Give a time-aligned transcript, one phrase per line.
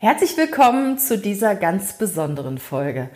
[0.00, 3.10] Herzlich willkommen zu dieser ganz besonderen Folge.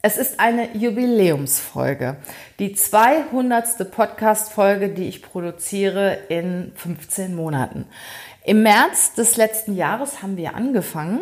[0.00, 2.16] Es ist eine Jubiläumsfolge,
[2.58, 3.90] die 200.
[3.90, 7.84] Podcast-Folge, die ich produziere in 15 Monaten.
[8.46, 11.20] Im März des letzten Jahres haben wir angefangen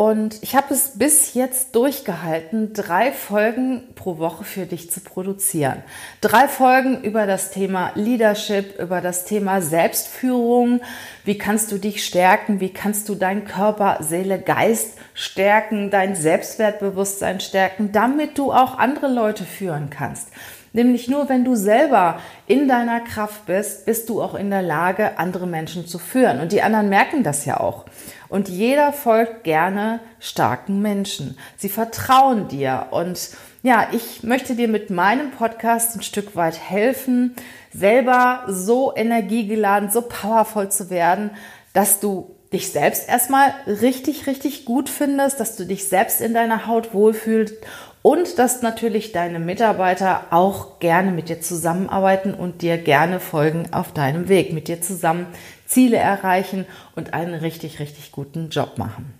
[0.00, 5.82] und ich habe es bis jetzt durchgehalten, drei Folgen pro Woche für dich zu produzieren.
[6.22, 10.80] Drei Folgen über das Thema Leadership, über das Thema Selbstführung.
[11.26, 12.60] Wie kannst du dich stärken?
[12.60, 19.08] Wie kannst du deinen Körper, Seele, Geist stärken, dein Selbstwertbewusstsein stärken, damit du auch andere
[19.08, 20.28] Leute führen kannst?
[20.72, 25.18] Nämlich nur wenn du selber in deiner Kraft bist, bist du auch in der Lage,
[25.18, 26.40] andere Menschen zu führen.
[26.40, 27.86] Und die anderen merken das ja auch.
[28.28, 31.36] Und jeder folgt gerne starken Menschen.
[31.56, 32.86] Sie vertrauen dir.
[32.92, 33.30] Und
[33.62, 37.34] ja, ich möchte dir mit meinem Podcast ein Stück weit helfen,
[37.72, 41.32] selber so energiegeladen, so powervoll zu werden,
[41.72, 46.66] dass du dich selbst erstmal richtig, richtig gut findest, dass du dich selbst in deiner
[46.66, 47.54] Haut wohlfühlst
[48.02, 53.92] und dass natürlich deine Mitarbeiter auch gerne mit dir zusammenarbeiten und dir gerne folgen auf
[53.92, 55.26] deinem Weg, mit dir zusammen
[55.66, 59.19] Ziele erreichen und einen richtig, richtig guten Job machen.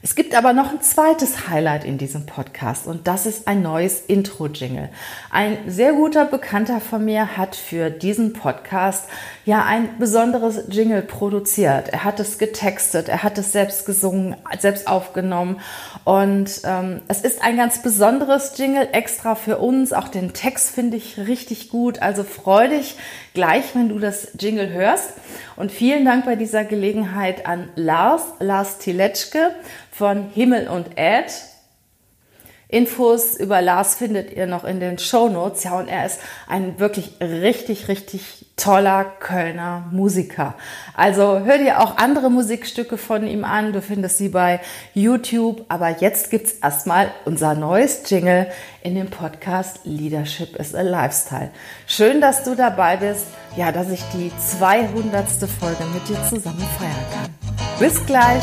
[0.00, 4.00] Es gibt aber noch ein zweites Highlight in diesem Podcast und das ist ein neues
[4.00, 4.90] Intro-Jingle.
[5.28, 9.06] Ein sehr guter Bekannter von mir hat für diesen Podcast
[9.44, 11.88] ja ein besonderes Jingle produziert.
[11.88, 15.60] Er hat es getextet, er hat es selbst gesungen, selbst aufgenommen
[16.04, 19.92] und ähm, es ist ein ganz besonderes Jingle extra für uns.
[19.92, 22.02] Auch den Text finde ich richtig gut.
[22.02, 22.96] Also freu dich
[23.38, 25.12] gleich, wenn du das Jingle hörst.
[25.54, 29.52] Und vielen Dank bei dieser Gelegenheit an Lars, Lars Tiletschke
[29.92, 31.30] von Himmel und Erd.
[32.68, 35.64] Infos über Lars findet ihr noch in den Show Notes.
[35.64, 40.54] Ja, und er ist ein wirklich richtig, richtig toller Kölner Musiker.
[40.94, 43.72] Also hör dir auch andere Musikstücke von ihm an.
[43.72, 44.60] Du findest sie bei
[44.92, 45.64] YouTube.
[45.68, 48.48] Aber jetzt gibt's erstmal unser neues Jingle
[48.82, 51.50] in dem Podcast Leadership is a Lifestyle.
[51.86, 53.26] Schön, dass du dabei bist.
[53.56, 55.26] Ja, dass ich die 200.
[55.58, 57.78] Folge mit dir zusammen feiern kann.
[57.78, 58.42] Bis gleich.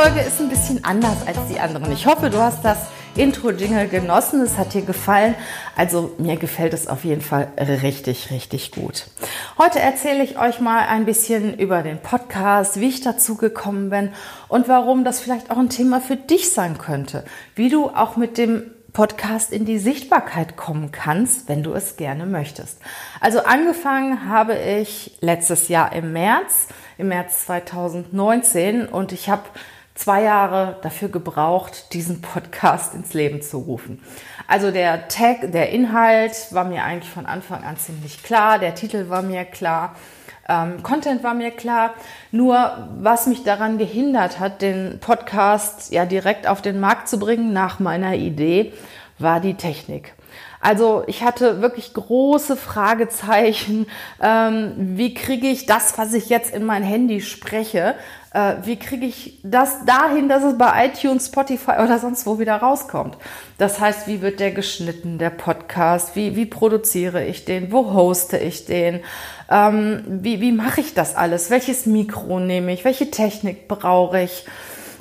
[0.00, 1.90] Folge ist ein bisschen anders als die anderen.
[1.90, 2.78] Ich hoffe, du hast das
[3.16, 4.40] Intro-Jingle genossen.
[4.42, 5.34] Es hat dir gefallen.
[5.74, 9.08] Also mir gefällt es auf jeden Fall richtig, richtig gut.
[9.58, 14.12] Heute erzähle ich euch mal ein bisschen über den Podcast, wie ich dazu gekommen bin
[14.46, 17.24] und warum das vielleicht auch ein Thema für dich sein könnte.
[17.56, 22.24] Wie du auch mit dem Podcast in die Sichtbarkeit kommen kannst, wenn du es gerne
[22.24, 22.78] möchtest.
[23.20, 29.42] Also angefangen habe ich letztes Jahr im März, im März 2019 und ich habe
[29.98, 34.00] zwei Jahre dafür gebraucht, diesen Podcast ins Leben zu rufen.
[34.46, 39.08] Also der Tag, der Inhalt war mir eigentlich von Anfang an ziemlich klar, der Titel
[39.08, 39.96] war mir klar,
[40.48, 41.94] ähm, Content war mir klar.
[42.30, 47.52] Nur was mich daran gehindert hat, den Podcast ja direkt auf den Markt zu bringen
[47.52, 48.72] nach meiner Idee,
[49.18, 50.14] war die Technik.
[50.60, 53.86] Also ich hatte wirklich große Fragezeichen.
[54.20, 57.94] Ähm, wie kriege ich das, was ich jetzt in mein Handy spreche,
[58.32, 62.56] äh, wie kriege ich das dahin, dass es bei iTunes, Spotify oder sonst wo wieder
[62.56, 63.16] rauskommt.
[63.56, 68.36] Das heißt, wie wird der geschnitten, der Podcast, wie, wie produziere ich den, wo hoste
[68.38, 69.00] ich den,
[69.50, 74.44] ähm, wie, wie mache ich das alles, welches Mikro nehme ich, welche Technik brauche ich.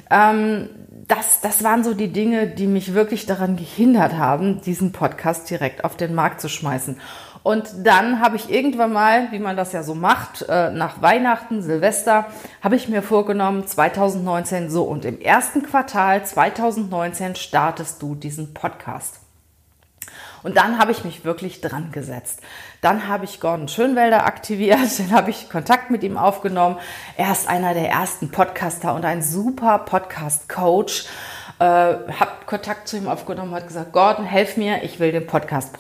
[0.10, 0.70] Ähm,
[1.08, 5.84] das, das waren so die Dinge, die mich wirklich daran gehindert haben, diesen Podcast direkt
[5.84, 7.00] auf den Markt zu schmeißen.
[7.44, 11.62] Und dann habe ich irgendwann mal, wie man das ja so macht, äh, nach Weihnachten,
[11.62, 12.26] Silvester,
[12.62, 19.22] habe ich mir vorgenommen, 2019 so und im ersten Quartal 2019 startest du diesen Podcast.
[20.44, 22.42] Und dann habe ich mich wirklich dran gesetzt.
[22.82, 26.78] Dann habe ich Gordon Schönwelder aktiviert, dann habe ich Kontakt mit ihm aufgenommen.
[27.16, 31.06] Er ist einer der ersten Podcaster und ein super Podcast-Coach.
[31.60, 35.76] Äh, habe Kontakt zu ihm aufgenommen, hat gesagt, Gordon, helf mir, ich will den Podcast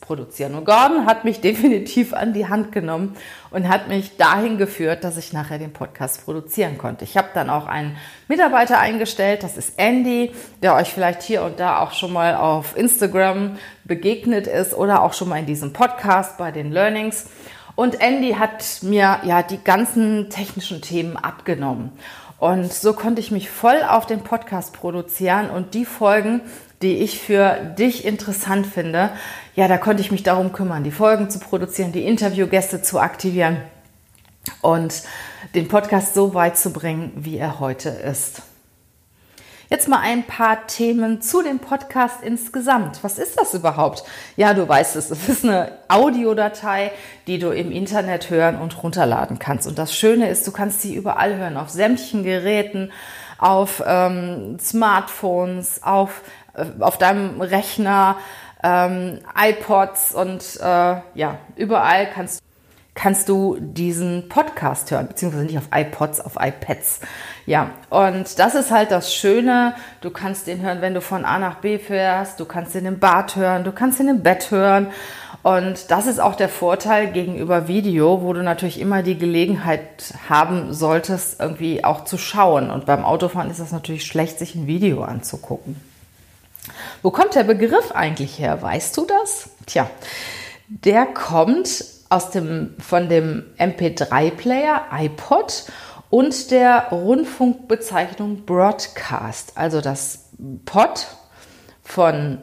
[0.00, 0.54] produzieren.
[0.54, 3.16] Und Gordon hat mich definitiv an die Hand genommen
[3.50, 7.04] und hat mich dahin geführt, dass ich nachher den Podcast produzieren konnte.
[7.04, 7.96] Ich habe dann auch einen
[8.28, 10.32] Mitarbeiter eingestellt, das ist Andy,
[10.62, 15.14] der euch vielleicht hier und da auch schon mal auf Instagram begegnet ist oder auch
[15.14, 17.26] schon mal in diesem Podcast bei den Learnings.
[17.74, 21.92] Und Andy hat mir ja die ganzen technischen Themen abgenommen.
[22.42, 26.40] Und so konnte ich mich voll auf den Podcast produzieren und die Folgen,
[26.82, 29.10] die ich für dich interessant finde,
[29.54, 33.58] ja, da konnte ich mich darum kümmern, die Folgen zu produzieren, die Interviewgäste zu aktivieren
[34.60, 35.04] und
[35.54, 38.42] den Podcast so weit zu bringen, wie er heute ist.
[39.72, 43.02] Jetzt mal ein paar Themen zu dem Podcast insgesamt.
[43.02, 44.04] Was ist das überhaupt?
[44.36, 45.10] Ja, du weißt es.
[45.10, 46.92] Es ist eine Audiodatei,
[47.26, 49.66] die du im Internet hören und runterladen kannst.
[49.66, 52.92] Und das Schöne ist, du kannst sie überall hören, auf sämtlichen Geräten,
[53.38, 56.20] auf ähm, Smartphones, auf,
[56.52, 58.18] äh, auf deinem Rechner,
[58.62, 62.41] ähm, iPods und äh, ja, überall kannst du
[62.94, 67.00] kannst du diesen Podcast hören, beziehungsweise nicht auf iPods, auf iPads.
[67.46, 69.74] Ja, und das ist halt das Schöne.
[70.02, 72.98] Du kannst den hören, wenn du von A nach B fährst, du kannst ihn im
[72.98, 74.88] Bad hören, du kannst ihn im Bett hören.
[75.42, 80.72] Und das ist auch der Vorteil gegenüber Video, wo du natürlich immer die Gelegenheit haben
[80.72, 82.70] solltest, irgendwie auch zu schauen.
[82.70, 85.80] Und beim Autofahren ist das natürlich schlecht, sich ein Video anzugucken.
[87.02, 88.62] Wo kommt der Begriff eigentlich her?
[88.62, 89.50] Weißt du das?
[89.66, 89.90] Tja,
[90.68, 95.64] der kommt aus dem, von dem MP3-Player iPod
[96.10, 100.28] und der Rundfunkbezeichnung Broadcast, also das
[100.66, 101.06] Pod
[101.82, 102.38] von,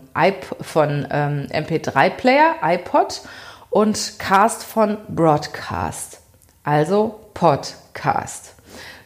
[0.62, 3.21] von ähm, MP3-Player, iPod
[3.69, 6.19] und Cast von Broadcast,
[6.63, 8.56] also Podcast.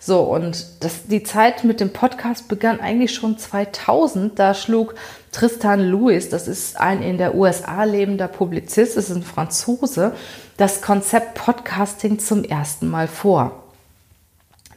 [0.05, 4.37] So, und das, die Zeit mit dem Podcast begann eigentlich schon 2000.
[4.37, 4.95] Da schlug
[5.31, 10.13] Tristan Lewis, das ist ein in der USA lebender Publizist, ist ein Franzose,
[10.57, 13.63] das Konzept Podcasting zum ersten Mal vor.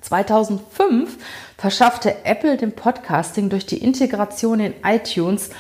[0.02, 1.18] 2005
[1.58, 5.50] verschaffte Apple dem Podcasting durch die Integration in iTunes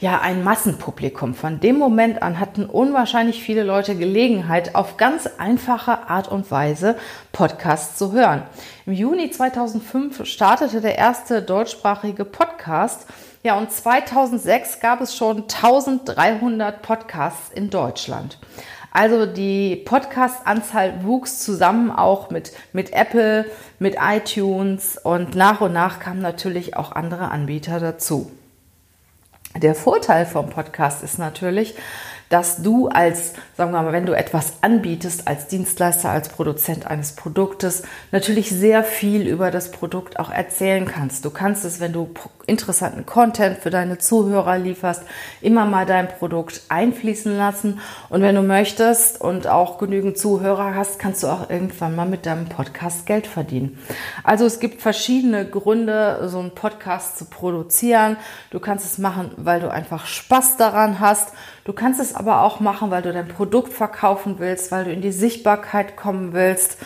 [0.00, 1.34] ja ein Massenpublikum.
[1.34, 6.96] Von dem Moment an hatten unwahrscheinlich viele Leute Gelegenheit, auf ganz einfache Art und Weise
[7.32, 8.42] Podcasts zu hören.
[8.86, 13.06] Im Juni 2005 startete der erste deutschsprachige Podcast.
[13.42, 18.38] Ja, und 2006 gab es schon 1300 Podcasts in Deutschland.
[18.96, 23.44] Also die Podcast-Anzahl wuchs zusammen auch mit, mit Apple,
[23.80, 28.30] mit iTunes und nach und nach kamen natürlich auch andere Anbieter dazu.
[29.56, 31.76] Der Vorteil vom Podcast ist natürlich,
[32.34, 37.12] dass du als, sagen wir mal, wenn du etwas anbietest, als Dienstleister, als Produzent eines
[37.12, 41.24] Produktes, natürlich sehr viel über das Produkt auch erzählen kannst.
[41.24, 42.12] Du kannst es, wenn du
[42.46, 45.04] interessanten Content für deine Zuhörer lieferst,
[45.42, 47.78] immer mal dein Produkt einfließen lassen.
[48.08, 52.26] Und wenn du möchtest und auch genügend Zuhörer hast, kannst du auch irgendwann mal mit
[52.26, 53.78] deinem Podcast Geld verdienen.
[54.24, 58.16] Also es gibt verschiedene Gründe, so einen Podcast zu produzieren.
[58.50, 61.32] Du kannst es machen, weil du einfach Spaß daran hast.
[61.64, 65.00] Du kannst es aber auch machen, weil du dein Produkt verkaufen willst, weil du in
[65.00, 66.76] die Sichtbarkeit kommen willst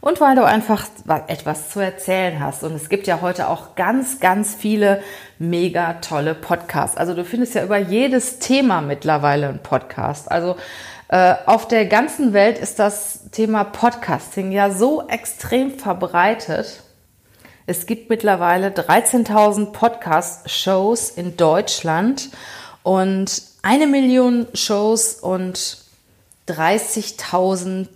[0.00, 0.86] und weil du einfach
[1.28, 2.64] etwas zu erzählen hast.
[2.64, 5.02] Und es gibt ja heute auch ganz, ganz viele
[5.38, 6.96] mega tolle Podcasts.
[6.96, 10.30] Also du findest ja über jedes Thema mittlerweile einen Podcast.
[10.30, 10.56] Also
[11.08, 16.82] äh, auf der ganzen Welt ist das Thema Podcasting ja so extrem verbreitet.
[17.66, 22.30] Es gibt mittlerweile 13.000 Podcast-Shows in Deutschland
[22.82, 25.78] und eine Million Shows und
[26.48, 27.88] 30.000,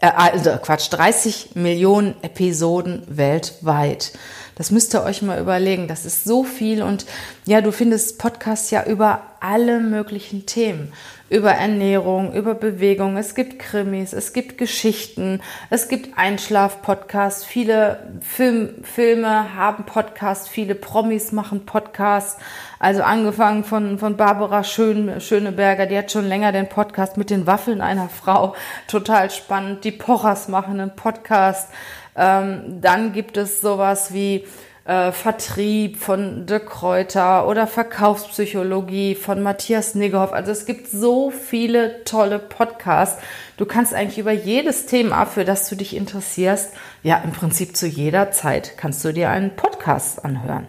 [0.00, 4.12] äh, also Quatsch, 30 Millionen Episoden weltweit.
[4.54, 5.88] Das müsst ihr euch mal überlegen.
[5.88, 7.06] Das ist so viel und
[7.46, 10.92] ja, du findest Podcasts ja über alle möglichen Themen
[11.32, 13.16] über Ernährung, über Bewegung.
[13.16, 15.40] Es gibt Krimis, es gibt Geschichten,
[15.70, 17.42] es gibt Einschlaf-Podcasts.
[17.42, 22.38] Viele Film, Filme haben Podcasts, viele Promis machen Podcasts.
[22.78, 27.46] Also angefangen von, von Barbara Schön, Schöneberger, die hat schon länger den Podcast mit den
[27.46, 28.54] Waffeln einer Frau.
[28.86, 29.84] Total spannend.
[29.84, 31.70] Die Pochers machen einen Podcast.
[32.16, 34.44] Ähm, dann gibt es sowas wie
[34.84, 40.32] äh, Vertrieb von De Kräuter oder Verkaufspsychologie von Matthias Niggerhoff.
[40.32, 43.22] Also es gibt so viele tolle Podcasts.
[43.56, 47.86] Du kannst eigentlich über jedes Thema, für das du dich interessierst, ja im Prinzip zu
[47.86, 50.68] jeder Zeit kannst du dir einen Podcast anhören.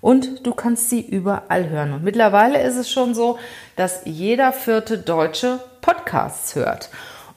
[0.00, 1.94] Und du kannst sie überall hören.
[1.94, 3.38] Und mittlerweile ist es schon so,
[3.76, 6.90] dass jeder vierte Deutsche Podcasts hört.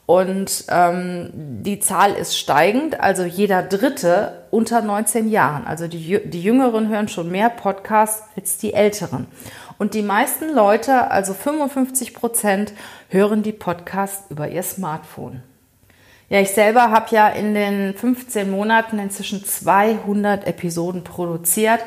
[0.08, 5.66] Und ähm, die Zahl ist steigend, also jeder Dritte unter 19 Jahren.
[5.66, 9.26] Also die, die Jüngeren hören schon mehr Podcasts als die Älteren.
[9.76, 12.72] Und die meisten Leute, also 55 Prozent,
[13.10, 15.42] hören die Podcasts über ihr Smartphone.
[16.30, 21.80] Ja, ich selber habe ja in den 15 Monaten inzwischen 200 Episoden produziert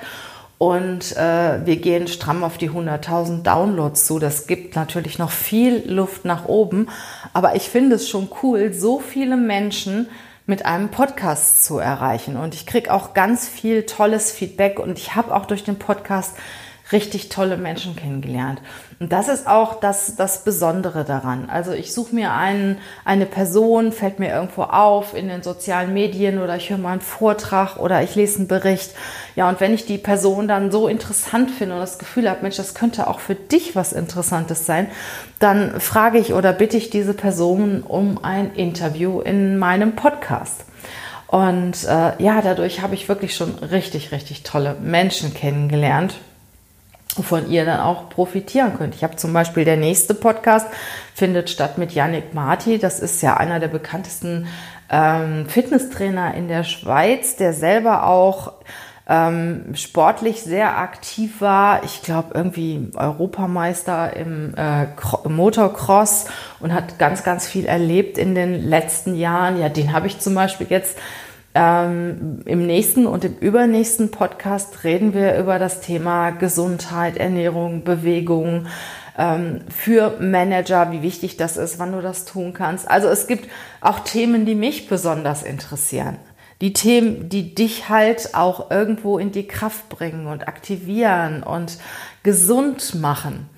[0.61, 4.19] und äh, wir gehen stramm auf die 100.000 Downloads zu.
[4.19, 6.87] Das gibt natürlich noch viel Luft nach oben,
[7.33, 10.07] aber ich finde es schon cool, so viele Menschen
[10.45, 12.37] mit einem Podcast zu erreichen.
[12.37, 16.37] Und ich kriege auch ganz viel tolles Feedback und ich habe auch durch den Podcast
[16.91, 18.61] richtig tolle Menschen kennengelernt.
[18.99, 21.49] Und das ist auch das, das Besondere daran.
[21.49, 26.39] Also ich suche mir einen, eine Person, fällt mir irgendwo auf in den sozialen Medien
[26.39, 28.91] oder ich höre mal einen Vortrag oder ich lese einen Bericht.
[29.35, 32.57] Ja, und wenn ich die Person dann so interessant finde und das Gefühl habe, Mensch,
[32.57, 34.87] das könnte auch für dich was Interessantes sein,
[35.39, 40.65] dann frage ich oder bitte ich diese Person um ein Interview in meinem Podcast.
[41.27, 46.15] Und äh, ja, dadurch habe ich wirklich schon richtig, richtig tolle Menschen kennengelernt
[47.15, 48.95] wovon ihr dann auch profitieren könnt.
[48.95, 50.67] Ich habe zum Beispiel der nächste Podcast
[51.13, 52.77] findet statt mit Yannick Marti.
[52.79, 54.47] Das ist ja einer der bekanntesten
[54.89, 58.53] ähm, Fitnesstrainer in der Schweiz, der selber auch
[59.07, 61.83] ähm, sportlich sehr aktiv war.
[61.83, 64.87] Ich glaube, irgendwie Europameister im, äh,
[65.27, 66.25] Motocross
[66.59, 69.59] und hat ganz, ganz viel erlebt in den letzten Jahren.
[69.59, 70.97] Ja, den habe ich zum Beispiel jetzt
[71.53, 78.67] ähm, Im nächsten und im übernächsten Podcast reden wir über das Thema Gesundheit, Ernährung, Bewegung
[79.17, 82.89] ähm, für Manager, wie wichtig das ist, wann du das tun kannst.
[82.89, 83.49] Also es gibt
[83.81, 86.17] auch Themen, die mich besonders interessieren.
[86.61, 91.79] Die Themen, die dich halt auch irgendwo in die Kraft bringen und aktivieren und
[92.23, 93.49] gesund machen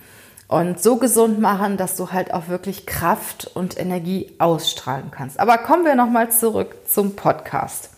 [0.53, 5.39] und so gesund machen, dass du halt auch wirklich Kraft und Energie ausstrahlen kannst.
[5.39, 7.89] Aber kommen wir nochmal zurück zum Podcast.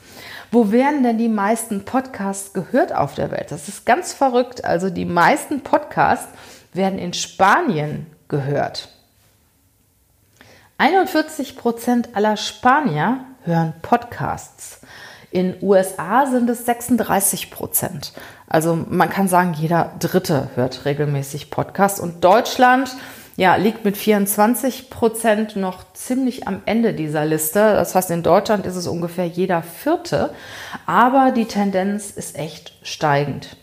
[0.54, 3.52] Wo werden denn die meisten Podcasts gehört auf der Welt?
[3.52, 4.64] Das ist ganz verrückt.
[4.64, 6.30] Also die meisten Podcasts
[6.72, 8.88] werden in Spanien gehört.
[10.78, 14.80] 41 Prozent aller Spanier hören Podcasts.
[15.30, 18.14] In USA sind es 36 Prozent.
[18.48, 22.00] Also man kann sagen, jeder Dritte hört regelmäßig Podcast.
[22.00, 22.96] Und Deutschland
[23.38, 27.60] ja, liegt mit 24 Prozent noch ziemlich am Ende dieser Liste.
[27.60, 30.30] Das heißt, in Deutschland ist es ungefähr jeder Vierte.
[30.86, 33.58] Aber die Tendenz ist echt steigend.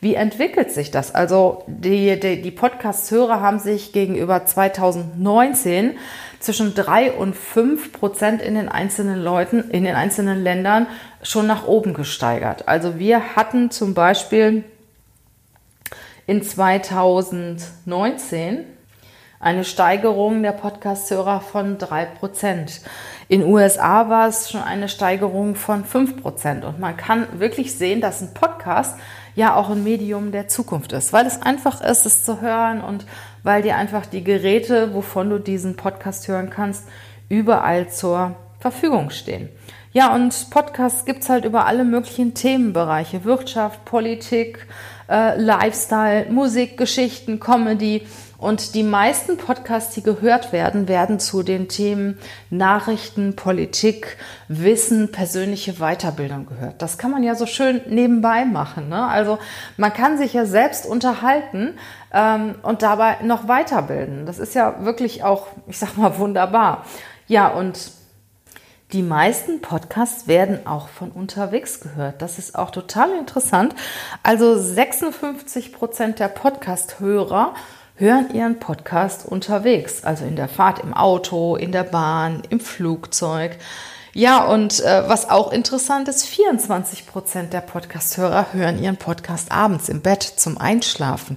[0.00, 1.14] Wie entwickelt sich das?
[1.14, 5.98] Also die, die, die Podcast-Hörer haben sich gegenüber 2019
[6.46, 10.86] zwischen drei und fünf Prozent in den einzelnen Leuten, in den einzelnen Ländern
[11.22, 12.68] schon nach oben gesteigert.
[12.68, 14.62] Also wir hatten zum Beispiel
[16.28, 18.64] in 2019
[19.40, 22.80] eine Steigerung der Podcast-Hörer von drei Prozent.
[23.28, 26.64] In USA war es schon eine Steigerung von fünf Prozent.
[26.64, 28.96] Und man kann wirklich sehen, dass ein Podcast
[29.34, 33.04] ja auch ein Medium der Zukunft ist, weil es einfach ist, es zu hören und
[33.46, 36.88] weil dir einfach die Geräte, wovon du diesen Podcast hören kannst,
[37.28, 39.48] überall zur Verfügung stehen.
[39.92, 44.66] Ja, und Podcasts gibt es halt über alle möglichen Themenbereiche, Wirtschaft, Politik,
[45.08, 48.02] äh, Lifestyle, Musik, Geschichten, Comedy.
[48.38, 52.18] Und die meisten Podcasts, die gehört werden, werden zu den Themen
[52.50, 56.82] Nachrichten, Politik, Wissen, persönliche Weiterbildung gehört.
[56.82, 58.88] Das kann man ja so schön nebenbei machen.
[58.90, 59.06] Ne?
[59.06, 59.38] Also
[59.76, 61.74] man kann sich ja selbst unterhalten
[62.12, 64.26] ähm, und dabei noch weiterbilden.
[64.26, 66.84] Das ist ja wirklich auch, ich sag mal, wunderbar.
[67.26, 67.90] Ja, und
[68.92, 72.22] die meisten Podcasts werden auch von unterwegs gehört.
[72.22, 73.74] Das ist auch total interessant.
[74.22, 77.54] Also 56 Prozent der Podcast-Hörer
[77.96, 83.58] hören ihren Podcast unterwegs, also in der Fahrt im Auto, in der Bahn, im Flugzeug.
[84.12, 89.90] Ja, und äh, was auch interessant ist, 24 Prozent der Podcast-Hörer hören ihren Podcast abends
[89.90, 91.36] im Bett zum Einschlafen.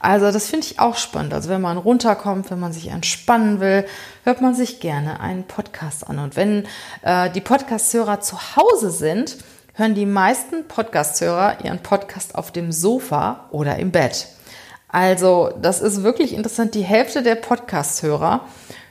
[0.00, 1.34] Also das finde ich auch spannend.
[1.34, 3.86] Also wenn man runterkommt, wenn man sich entspannen will,
[4.24, 6.18] hört man sich gerne einen Podcast an.
[6.18, 6.66] Und wenn
[7.02, 9.36] äh, die Podcast-Hörer zu Hause sind,
[9.74, 14.26] hören die meisten Podcast-Hörer ihren Podcast auf dem Sofa oder im Bett.
[14.88, 16.74] Also, das ist wirklich interessant.
[16.74, 18.46] Die Hälfte der Podcast-Hörer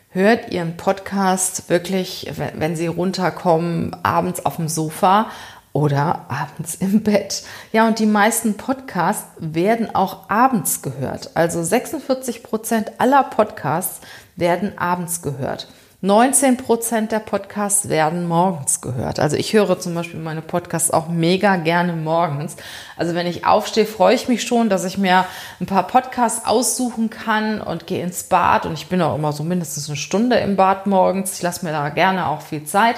[0.09, 5.29] hört ihren Podcast wirklich, wenn sie runterkommen, abends auf dem Sofa
[5.73, 7.43] oder abends im Bett.
[7.73, 11.31] Ja, und die meisten Podcasts werden auch abends gehört.
[11.33, 13.99] Also 46 Prozent aller Podcasts
[14.37, 15.67] werden abends gehört.
[16.05, 19.19] 19 Prozent der Podcasts werden morgens gehört.
[19.19, 22.57] Also ich höre zum Beispiel meine Podcasts auch mega gerne morgens.
[22.95, 25.25] Also wenn ich aufstehe, freue ich mich schon, dass ich mir
[25.59, 28.67] ein paar Podcasts aussuchen kann und gehe ins Bad.
[28.67, 31.33] Und ich bin auch immer so mindestens eine Stunde im Bad morgens.
[31.37, 32.97] Ich lasse mir da gerne auch viel Zeit.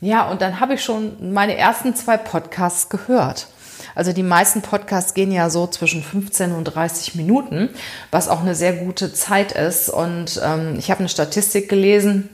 [0.00, 3.48] Ja, und dann habe ich schon meine ersten zwei Podcasts gehört.
[3.96, 7.70] Also die meisten Podcasts gehen ja so zwischen 15 und 30 Minuten,
[8.12, 9.88] was auch eine sehr gute Zeit ist.
[9.88, 12.28] Und ähm, ich habe eine Statistik gelesen,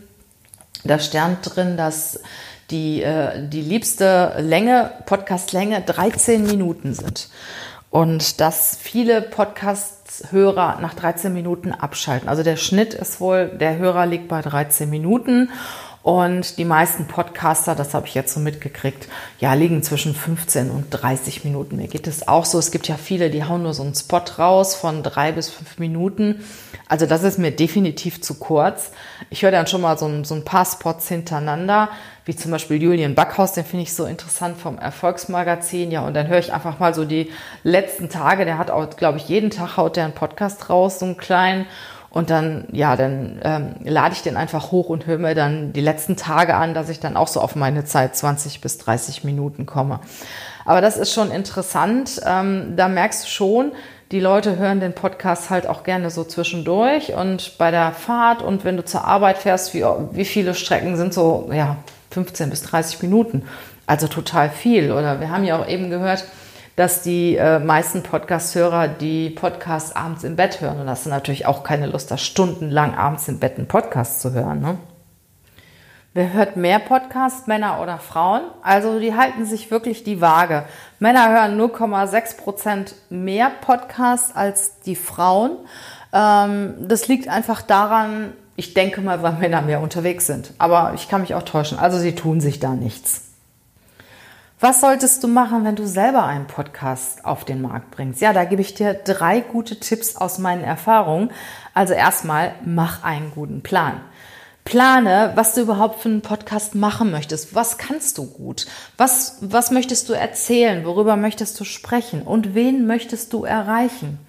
[0.84, 2.20] da stand drin, dass
[2.70, 7.28] die, äh, die liebste Länge, Podcastlänge 13 Minuten sind.
[7.90, 12.28] Und dass viele Podcast-Hörer nach 13 Minuten abschalten.
[12.28, 15.50] Also der Schnitt ist wohl, der Hörer liegt bei 13 Minuten.
[16.02, 19.06] Und die meisten Podcaster, das habe ich jetzt so mitgekriegt,
[19.38, 21.76] ja, liegen zwischen 15 und 30 Minuten.
[21.76, 22.58] Mir geht es auch so.
[22.58, 25.78] Es gibt ja viele, die hauen nur so einen Spot raus von drei bis fünf
[25.78, 26.44] Minuten.
[26.88, 28.90] Also das ist mir definitiv zu kurz.
[29.30, 31.88] Ich höre dann schon mal so ein, so ein paar Spots hintereinander,
[32.24, 35.92] wie zum Beispiel Julian Backhaus, den finde ich so interessant vom Erfolgsmagazin.
[35.92, 37.30] Ja, und dann höre ich einfach mal so die
[37.62, 38.44] letzten Tage.
[38.44, 41.66] Der hat auch, glaube ich, jeden Tag haut der einen Podcast raus, so einen kleinen.
[42.12, 45.80] Und dann, ja, dann ähm, lade ich den einfach hoch und höre mir dann die
[45.80, 49.64] letzten Tage an, dass ich dann auch so auf meine Zeit 20 bis 30 Minuten
[49.64, 49.98] komme.
[50.66, 52.20] Aber das ist schon interessant.
[52.26, 53.72] Ähm, da merkst du schon,
[54.10, 58.62] die Leute hören den Podcast halt auch gerne so zwischendurch und bei der Fahrt und
[58.66, 61.78] wenn du zur Arbeit fährst, wie, wie viele Strecken sind so, ja,
[62.10, 63.44] 15 bis 30 Minuten.
[63.86, 64.92] Also total viel.
[64.92, 66.24] Oder wir haben ja auch eben gehört,
[66.76, 70.80] dass die äh, meisten Podcast-Hörer die Podcasts abends im Bett hören.
[70.80, 74.32] Und das ist natürlich auch keine Lust, da stundenlang abends im Bett einen Podcast zu
[74.32, 74.60] hören.
[74.60, 74.78] Ne?
[76.14, 78.42] Wer hört mehr Podcasts, Männer oder Frauen?
[78.62, 80.64] Also die halten sich wirklich die Waage.
[80.98, 85.56] Männer hören 0,6 Prozent mehr Podcasts als die Frauen.
[86.12, 90.52] Ähm, das liegt einfach daran, ich denke mal, weil Männer mehr unterwegs sind.
[90.58, 91.78] Aber ich kann mich auch täuschen.
[91.78, 93.31] Also sie tun sich da nichts.
[94.62, 98.20] Was solltest du machen, wenn du selber einen Podcast auf den Markt bringst?
[98.20, 101.32] Ja, da gebe ich dir drei gute Tipps aus meinen Erfahrungen.
[101.74, 104.00] Also erstmal, mach einen guten Plan.
[104.64, 107.56] Plane, was du überhaupt für einen Podcast machen möchtest.
[107.56, 108.66] Was kannst du gut?
[108.96, 110.84] Was, was möchtest du erzählen?
[110.84, 112.22] Worüber möchtest du sprechen?
[112.22, 114.20] Und wen möchtest du erreichen?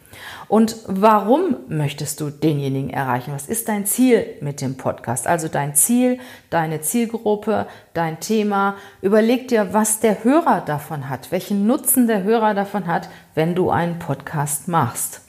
[0.47, 3.33] Und warum möchtest du denjenigen erreichen?
[3.33, 5.27] Was ist dein Ziel mit dem Podcast?
[5.27, 8.75] Also dein Ziel, deine Zielgruppe, dein Thema.
[9.01, 13.69] Überleg dir, was der Hörer davon hat, welchen Nutzen der Hörer davon hat, wenn du
[13.69, 15.21] einen Podcast machst.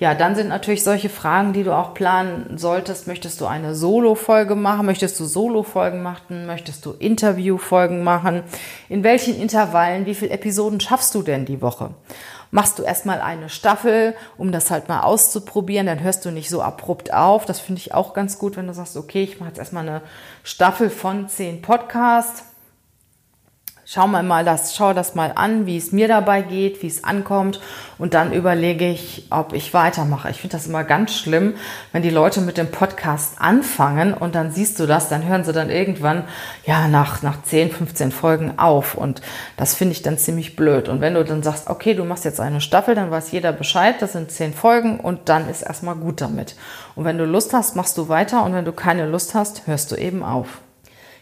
[0.00, 3.08] Ja, dann sind natürlich solche Fragen, die du auch planen solltest.
[3.08, 4.86] Möchtest du eine Solo-Folge machen?
[4.86, 6.46] Möchtest du Solo-Folgen machen?
[6.46, 8.44] Möchtest du Interview-Folgen machen?
[8.88, 10.06] In welchen Intervallen?
[10.06, 11.90] Wie viele Episoden schaffst du denn die Woche?
[12.50, 15.86] machst du erstmal eine Staffel, um das halt mal auszuprobieren.
[15.86, 17.44] Dann hörst du nicht so abrupt auf.
[17.44, 20.02] Das finde ich auch ganz gut, wenn du sagst, okay, ich mache jetzt erstmal eine
[20.42, 22.44] Staffel von zehn Podcasts
[23.90, 27.04] schau mal, mal das, schau das mal an, wie es mir dabei geht, wie es
[27.04, 27.58] ankommt
[27.96, 30.28] und dann überlege ich, ob ich weitermache.
[30.28, 31.54] Ich finde das immer ganz schlimm,
[31.92, 35.54] wenn die Leute mit dem Podcast anfangen und dann siehst du das, dann hören sie
[35.54, 36.24] dann irgendwann,
[36.66, 39.22] ja, nach, nach 10, 15 Folgen auf und
[39.56, 40.90] das finde ich dann ziemlich blöd.
[40.90, 44.02] Und wenn du dann sagst, okay, du machst jetzt eine Staffel, dann weiß jeder Bescheid,
[44.02, 46.56] das sind 10 Folgen und dann ist erstmal gut damit.
[46.94, 49.90] Und wenn du Lust hast, machst du weiter und wenn du keine Lust hast, hörst
[49.92, 50.60] du eben auf.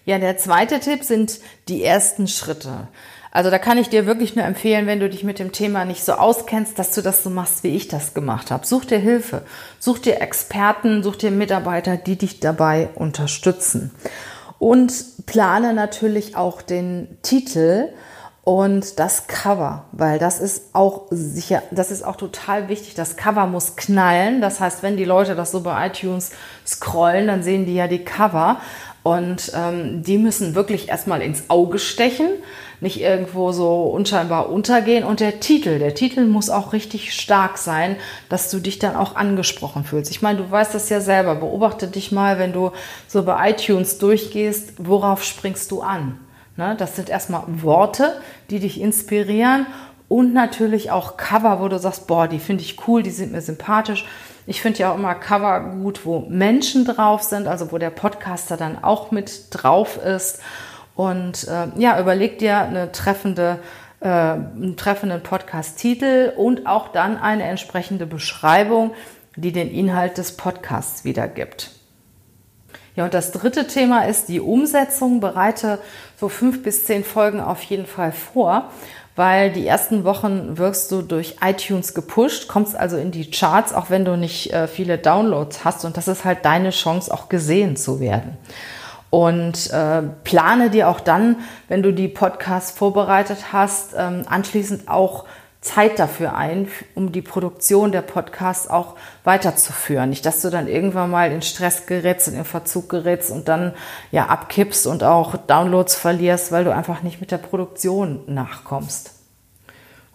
[0.06, 2.86] Ja, der zweite Tipp sind die ersten Schritte.
[3.32, 6.04] Also da kann ich dir wirklich nur empfehlen, wenn du dich mit dem Thema nicht
[6.04, 8.64] so auskennst, dass du das so machst, wie ich das gemacht habe.
[8.64, 9.42] Such dir Hilfe,
[9.80, 13.90] such dir Experten, such dir Mitarbeiter, die dich dabei unterstützen.
[14.60, 17.88] Und plane natürlich auch den Titel
[18.46, 22.94] und das Cover, weil das ist auch sicher, das ist auch total wichtig.
[22.94, 24.40] Das Cover muss knallen.
[24.40, 26.30] Das heißt, wenn die Leute das so bei iTunes
[26.64, 28.60] scrollen, dann sehen die ja die Cover.
[29.06, 32.26] Und ähm, die müssen wirklich erstmal ins Auge stechen,
[32.80, 35.04] nicht irgendwo so unscheinbar untergehen.
[35.04, 37.94] Und der Titel, der Titel muss auch richtig stark sein,
[38.28, 40.10] dass du dich dann auch angesprochen fühlst.
[40.10, 41.36] Ich meine, du weißt das ja selber.
[41.36, 42.72] Beobachte dich mal, wenn du
[43.06, 46.18] so bei iTunes durchgehst, worauf springst du an?
[46.56, 46.74] Ne?
[46.76, 49.66] Das sind erstmal Worte, die dich inspirieren
[50.08, 53.40] und natürlich auch Cover, wo du sagst, boah, die finde ich cool, die sind mir
[53.40, 54.04] sympathisch.
[54.46, 58.56] Ich finde ja auch immer Cover gut, wo Menschen drauf sind, also wo der Podcaster
[58.56, 60.40] dann auch mit drauf ist.
[60.94, 63.58] Und äh, ja, überleg dir eine treffende,
[64.00, 68.92] äh, einen treffenden Podcast-Titel und auch dann eine entsprechende Beschreibung,
[69.34, 71.72] die den Inhalt des Podcasts wiedergibt.
[72.94, 75.20] Ja, und das dritte Thema ist die Umsetzung.
[75.20, 75.80] Bereite
[76.16, 78.70] so fünf bis zehn Folgen auf jeden Fall vor
[79.16, 83.88] weil die ersten Wochen wirkst du durch iTunes gepusht, kommst also in die Charts, auch
[83.88, 85.86] wenn du nicht äh, viele Downloads hast.
[85.86, 88.36] Und das ist halt deine Chance, auch gesehen zu werden.
[89.08, 91.36] Und äh, plane dir auch dann,
[91.68, 95.24] wenn du die Podcasts vorbereitet hast, ähm, anschließend auch
[95.60, 100.10] Zeit dafür ein, um die Produktion der Podcasts auch weiterzuführen.
[100.10, 103.74] Nicht, dass du dann irgendwann mal in Stress gerätst, in Verzug gerätst und dann
[104.12, 109.12] ja abkippst und auch Downloads verlierst, weil du einfach nicht mit der Produktion nachkommst.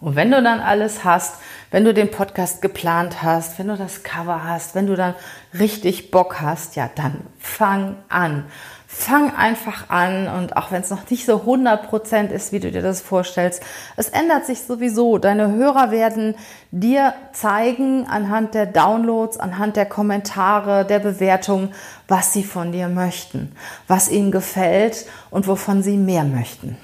[0.00, 1.36] Und wenn du dann alles hast,
[1.70, 5.14] wenn du den Podcast geplant hast, wenn du das Cover hast, wenn du dann
[5.56, 8.46] richtig Bock hast, ja, dann fang an
[8.94, 12.82] fang einfach an und auch wenn es noch nicht so 100% ist, wie du dir
[12.82, 13.62] das vorstellst,
[13.96, 15.16] es ändert sich sowieso.
[15.16, 16.34] Deine Hörer werden
[16.70, 21.72] dir zeigen anhand der Downloads, anhand der Kommentare, der Bewertungen,
[22.06, 23.52] was sie von dir möchten,
[23.88, 26.76] was ihnen gefällt und wovon sie mehr möchten.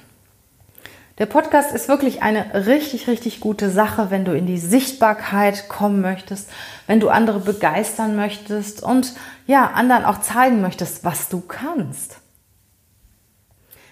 [1.18, 6.00] Der Podcast ist wirklich eine richtig, richtig gute Sache, wenn du in die Sichtbarkeit kommen
[6.00, 6.48] möchtest,
[6.87, 9.14] wenn du andere begeistern möchtest und
[9.46, 12.18] ja, anderen auch zeigen möchtest, was du kannst.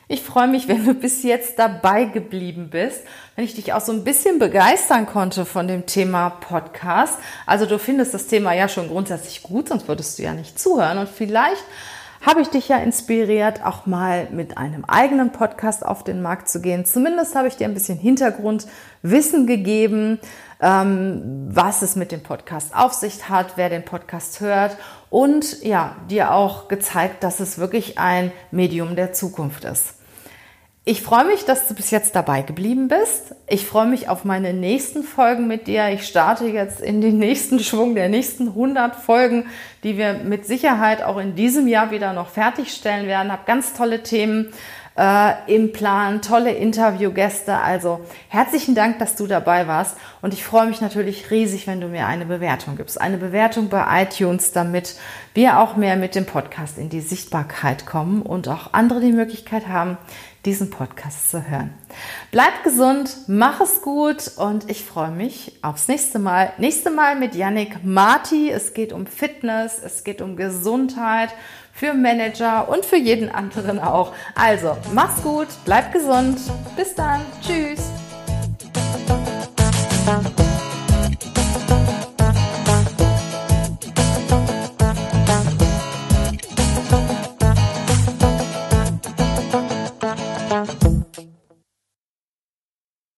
[0.09, 3.01] Ich freue mich, wenn du bis jetzt dabei geblieben bist,
[3.35, 7.19] wenn ich dich auch so ein bisschen begeistern konnte von dem Thema Podcast.
[7.45, 10.99] Also du findest das Thema ja schon grundsätzlich gut, sonst würdest du ja nicht zuhören.
[10.99, 11.65] Und vielleicht
[12.27, 16.61] habe ich dich ja inspiriert, auch mal mit einem eigenen Podcast auf den Markt zu
[16.61, 16.85] gehen.
[16.85, 20.19] Zumindest habe ich dir ein bisschen Hintergrundwissen gegeben,
[20.61, 24.77] ähm, was es mit dem Podcast auf sich hat, wer den Podcast hört
[25.09, 29.95] und ja, dir auch gezeigt, dass es wirklich ein Medium der Zukunft ist.
[30.89, 33.35] Ich freue mich, dass du bis jetzt dabei geblieben bist.
[33.49, 35.89] Ich freue mich auf meine nächsten Folgen mit dir.
[35.89, 39.47] Ich starte jetzt in den nächsten Schwung der nächsten 100 Folgen,
[39.83, 43.33] die wir mit Sicherheit auch in diesem Jahr wieder noch fertigstellen werden.
[43.33, 44.53] Hab ganz tolle Themen
[44.97, 47.59] äh, im Plan, tolle Interviewgäste.
[47.59, 49.97] Also herzlichen Dank, dass du dabei warst.
[50.23, 53.01] Und ich freue mich natürlich riesig, wenn du mir eine Bewertung gibst.
[53.01, 54.97] Eine Bewertung bei iTunes, damit
[55.35, 59.69] wir auch mehr mit dem Podcast in die Sichtbarkeit kommen und auch andere die Möglichkeit
[59.69, 59.99] haben,
[60.47, 61.75] diesen Podcast zu hören.
[62.31, 66.53] Bleib gesund, mach es gut und ich freue mich aufs nächste Mal.
[66.57, 68.51] Nächste Mal mit Yannick Marti.
[68.51, 71.31] Es geht um Fitness, es geht um Gesundheit
[71.77, 74.13] für Manager und für jeden anderen auch.
[74.35, 76.39] Also, mach's gut, bleib gesund.
[76.75, 77.21] Bis dann.
[77.43, 77.91] Tschüss.